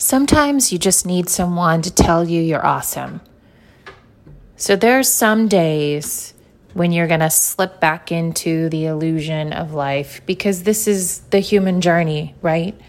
[0.00, 3.20] Sometimes you just need someone to tell you you're awesome.
[4.54, 6.34] So there's some days
[6.72, 11.40] when you're going to slip back into the illusion of life because this is the
[11.40, 12.80] human journey, right?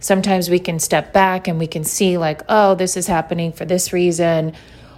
[0.00, 3.64] Sometimes we can step back and we can see, like, oh, this is happening for
[3.64, 4.52] this reason,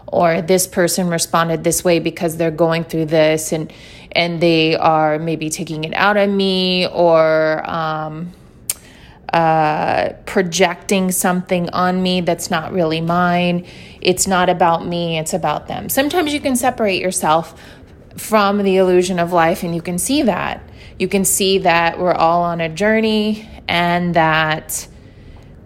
[0.06, 3.70] or this person responded this way because they're going through this and
[4.12, 8.32] and they are maybe taking it out on me or um,
[9.32, 13.66] uh, projecting something on me that's not really mine.
[14.00, 15.88] It's not about me, it's about them.
[15.88, 17.60] Sometimes you can separate yourself
[18.16, 20.62] from the illusion of life and you can see that.
[20.98, 24.88] You can see that we're all on a journey and that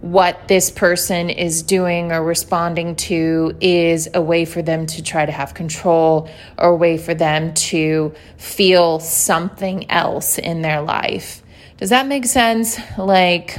[0.02, 5.24] what this person is doing or responding to is a way for them to try
[5.24, 11.42] to have control or a way for them to feel something else in their life.
[11.82, 12.78] Does that make sense?
[12.96, 13.58] Like,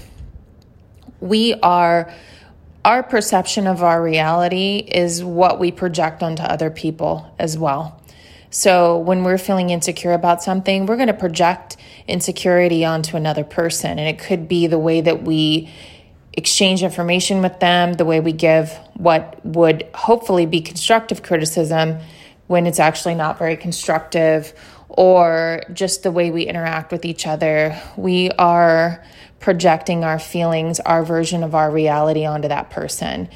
[1.20, 2.10] we are,
[2.86, 8.02] our perception of our reality is what we project onto other people as well.
[8.50, 11.76] So when we're feeling insecure about something, we're going to project
[12.08, 14.00] insecurity onto another person.
[14.00, 15.70] And it could be the way that we
[16.32, 22.00] exchange information with them, the way we give what would hopefully be constructive criticism
[22.48, 24.54] when it's actually not very constructive,
[24.94, 27.82] or just the way we interact with each other.
[27.98, 29.04] We are
[29.40, 33.28] projecting our feelings, our version of our reality onto that person.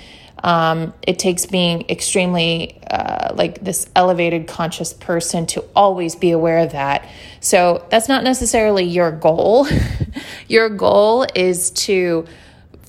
[0.43, 6.59] Um, it takes being extremely uh, like this elevated conscious person to always be aware
[6.59, 7.09] of that.
[7.39, 9.67] So that's not necessarily your goal.
[10.47, 12.25] your goal is to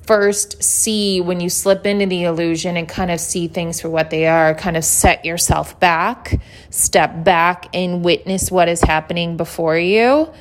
[0.08, 4.08] first see when you slip into the illusion and kind of see things for what
[4.08, 9.76] they are, kind of set yourself back, step back and witness what is happening before
[9.76, 10.32] you.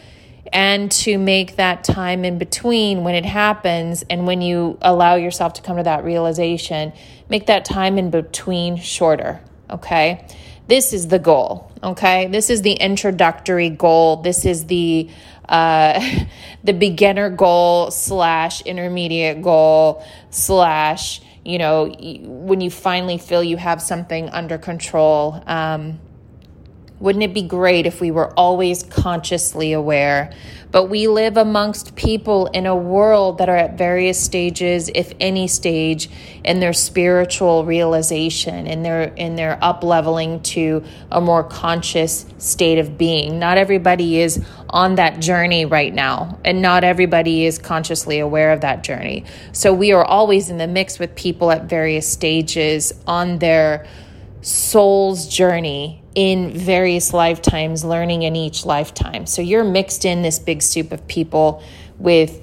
[0.54, 5.52] And to make that time in between when it happens and when you allow yourself
[5.56, 6.94] to come to that realization,
[7.30, 9.42] make that time in between shorter.
[9.70, 10.26] Okay.
[10.68, 11.70] This is the goal.
[11.84, 12.28] Okay.
[12.28, 14.22] This is the introductory goal.
[14.22, 15.10] This is the
[15.50, 16.00] uh,
[16.64, 21.88] the beginner goal slash intermediate goal slash you know
[22.24, 26.00] when you finally feel you have something under control um,
[27.00, 30.34] wouldn't it be great if we were always consciously aware?
[30.72, 35.48] But we live amongst people in a world that are at various stages, if any
[35.48, 36.10] stage,
[36.44, 42.80] in their spiritual realization, in their in their up leveling to a more conscious state
[42.80, 43.40] of being.
[43.40, 48.62] Not everybody is on that journey right now, and not everybody is consciously aware of
[48.62, 49.24] that journey.
[49.54, 53.88] So we are always in the mix with people at various stages on their
[54.42, 59.28] soul's journey in various lifetimes, learning in each lifetime.
[59.28, 61.62] So you're mixed in this big soup of people
[62.00, 62.42] with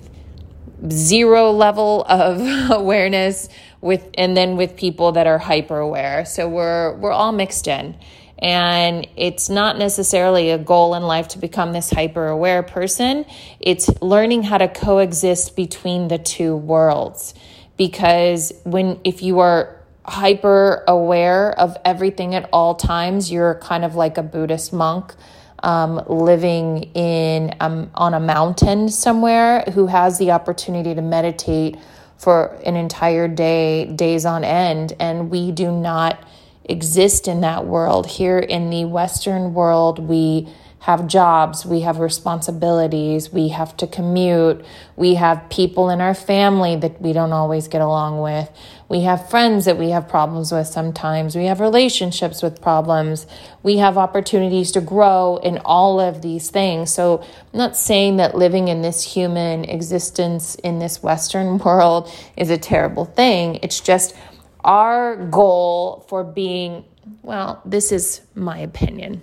[0.88, 2.40] zero level of
[2.70, 3.48] awareness
[3.80, 6.24] with and then with people that are hyper aware.
[6.24, 7.96] So we're we're all mixed in.
[8.38, 13.26] And it's not necessarily a goal in life to become this hyper aware person.
[13.58, 17.34] It's learning how to coexist between the two worlds.
[17.76, 19.73] Because when if you are
[20.06, 23.30] hyper aware of everything at all times.
[23.30, 25.14] You're kind of like a Buddhist monk
[25.62, 31.78] um, living in um, on a mountain somewhere who has the opportunity to meditate
[32.18, 36.22] for an entire day, days on end, and we do not
[36.64, 38.06] exist in that world.
[38.06, 40.48] Here in the Western world, we
[40.84, 44.62] have jobs, we have responsibilities, we have to commute,
[44.96, 48.50] we have people in our family that we don't always get along with,
[48.90, 53.26] we have friends that we have problems with sometimes, we have relationships with problems,
[53.62, 56.92] we have opportunities to grow in all of these things.
[56.92, 57.22] So,
[57.54, 62.58] I'm not saying that living in this human existence in this Western world is a
[62.58, 64.14] terrible thing, it's just
[64.62, 66.84] our goal for being,
[67.22, 69.22] well, this is my opinion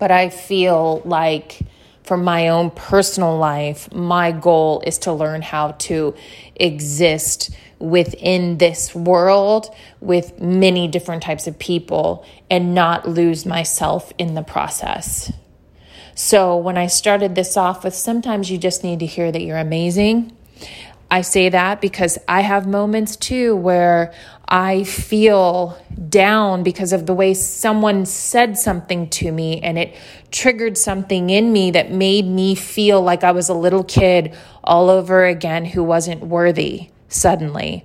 [0.00, 1.60] but I feel like
[2.02, 6.16] for my own personal life, my goal is to learn how to
[6.56, 14.34] exist within this world with many different types of people and not lose myself in
[14.34, 15.32] the process.
[16.14, 19.56] So, when I started this off with sometimes you just need to hear that you're
[19.56, 20.36] amazing.
[21.10, 24.12] I say that because I have moments too where
[24.50, 29.96] I feel down because of the way someone said something to me and it
[30.32, 34.90] triggered something in me that made me feel like I was a little kid all
[34.90, 37.84] over again who wasn't worthy suddenly.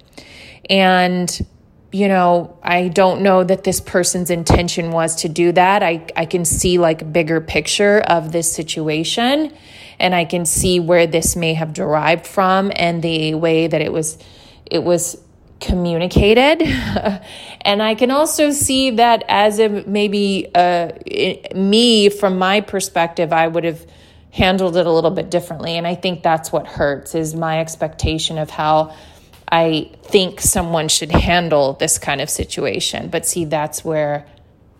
[0.68, 1.46] And
[1.92, 5.82] you know, I don't know that this person's intention was to do that.
[5.82, 9.54] I, I can see like a bigger picture of this situation
[9.98, 13.94] and I can see where this may have derived from and the way that it
[13.94, 14.18] was
[14.66, 15.22] it was
[15.66, 16.62] communicated.
[17.62, 20.92] and I can also see that as a maybe uh,
[21.56, 23.86] me, from my perspective, I would have
[24.32, 25.78] handled it a little bit differently.
[25.78, 28.96] And I think that's what hurts is my expectation of how
[29.52, 33.10] I think someone should handle this kind of situation.
[33.10, 34.26] But see, that's where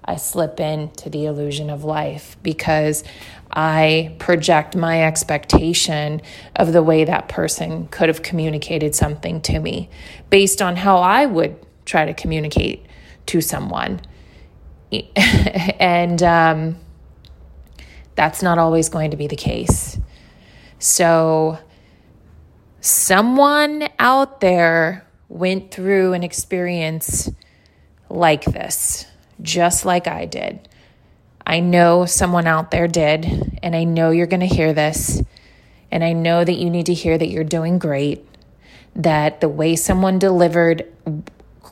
[0.04, 3.04] I slip into the illusion of life because
[3.52, 6.22] I project my expectation
[6.56, 9.90] of the way that person could have communicated something to me
[10.30, 12.86] based on how I would try to communicate
[13.28, 14.02] to someone.
[15.16, 16.78] and um,
[18.16, 19.98] that's not always going to be the case.
[20.80, 21.58] So,
[22.82, 27.30] someone out there went through an experience
[28.10, 29.06] like this,
[29.42, 30.68] just like I did.
[31.48, 35.22] I know someone out there did, and I know you're going to hear this.
[35.92, 38.26] And I know that you need to hear that you're doing great,
[38.96, 40.92] that the way someone delivered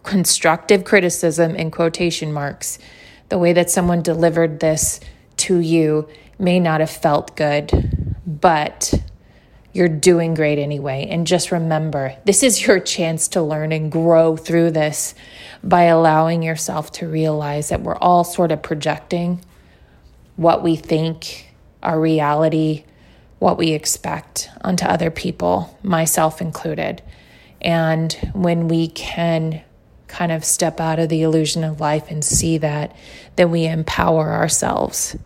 [0.04, 2.78] constructive criticism in quotation marks,
[3.30, 5.00] the way that someone delivered this
[5.38, 8.94] to you may not have felt good, but
[9.74, 11.08] you're doing great anyway.
[11.10, 15.16] And just remember, this is your chance to learn and grow through this
[15.64, 19.42] by allowing yourself to realize that we're all sort of projecting
[20.36, 22.84] what we think, our reality,
[23.40, 27.02] what we expect onto other people, myself included.
[27.62, 29.62] And when we can
[30.08, 32.96] kind of step out of the illusion of life and see that,
[33.36, 35.18] then we empower ourselves.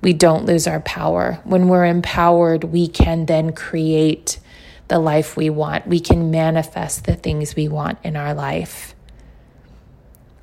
[0.00, 1.40] We don't lose our power.
[1.44, 4.40] When we're empowered, we can then create
[4.88, 5.86] the life we want.
[5.86, 8.94] We can manifest the things we want in our life.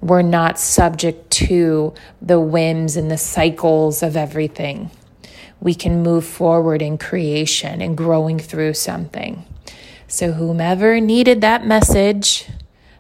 [0.01, 4.91] We're not subject to the whims and the cycles of everything.
[5.59, 9.45] We can move forward in creation and growing through something.
[10.07, 12.47] So, whomever needed that message,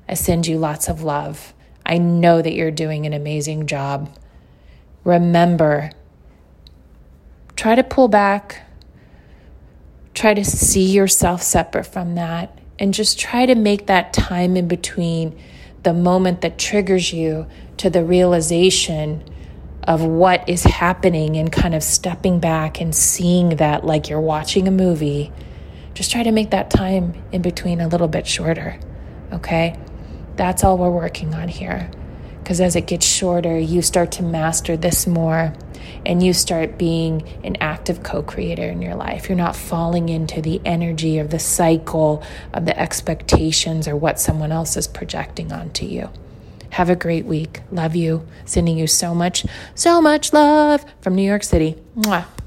[0.07, 1.53] I send you lots of love.
[1.85, 4.13] I know that you're doing an amazing job.
[5.03, 5.91] Remember,
[7.55, 8.61] try to pull back,
[10.13, 14.67] try to see yourself separate from that, and just try to make that time in
[14.67, 15.39] between
[15.83, 17.47] the moment that triggers you
[17.77, 19.23] to the realization
[19.83, 24.67] of what is happening and kind of stepping back and seeing that like you're watching
[24.67, 25.31] a movie,
[25.93, 28.79] just try to make that time in between a little bit shorter.
[29.31, 29.75] Okay?
[30.35, 31.89] That's all we're working on here.
[32.49, 35.53] Because as it gets shorter, you start to master this more
[36.03, 39.29] and you start being an active co creator in your life.
[39.29, 44.51] You're not falling into the energy of the cycle of the expectations or what someone
[44.51, 46.09] else is projecting onto you.
[46.71, 47.61] Have a great week.
[47.71, 48.25] Love you.
[48.45, 49.45] Sending you so much,
[49.75, 51.75] so much love from New York City.
[51.95, 52.38] Mwah.